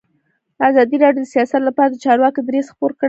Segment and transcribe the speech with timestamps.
[0.69, 2.99] ازادي راډیو د سیاست لپاره د چارواکو دریځ خپور کړی.